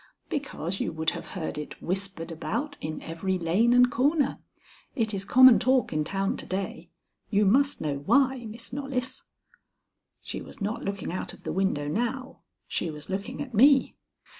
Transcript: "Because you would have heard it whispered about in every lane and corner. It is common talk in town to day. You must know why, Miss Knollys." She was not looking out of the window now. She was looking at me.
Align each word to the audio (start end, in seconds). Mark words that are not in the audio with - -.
"Because 0.29 0.79
you 0.79 0.91
would 0.93 1.11
have 1.11 1.27
heard 1.37 1.59
it 1.59 1.79
whispered 1.79 2.31
about 2.31 2.75
in 2.81 3.03
every 3.03 3.37
lane 3.37 3.71
and 3.71 3.91
corner. 3.91 4.39
It 4.95 5.13
is 5.13 5.23
common 5.23 5.59
talk 5.59 5.93
in 5.93 6.03
town 6.03 6.37
to 6.37 6.45
day. 6.47 6.89
You 7.29 7.45
must 7.45 7.81
know 7.81 7.97
why, 7.99 8.45
Miss 8.47 8.73
Knollys." 8.73 9.21
She 10.19 10.41
was 10.41 10.59
not 10.59 10.83
looking 10.83 11.11
out 11.13 11.33
of 11.35 11.43
the 11.43 11.53
window 11.53 11.87
now. 11.87 12.39
She 12.67 12.89
was 12.89 13.11
looking 13.11 13.43
at 13.43 13.53
me. 13.53 13.95